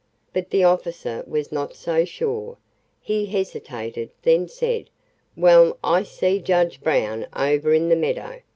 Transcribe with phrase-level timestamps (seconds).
[0.33, 2.57] But the officer was not so sure.
[3.03, 4.89] He hesitated, then said:
[5.37, 8.41] "Well, I see judge Brown over in the meadow.